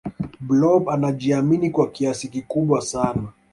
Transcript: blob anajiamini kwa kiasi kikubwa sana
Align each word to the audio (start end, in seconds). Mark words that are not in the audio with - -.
blob 0.39 0.89
anajiamini 0.89 1.69
kwa 1.69 1.89
kiasi 1.91 2.27
kikubwa 2.27 2.81
sana 2.81 3.27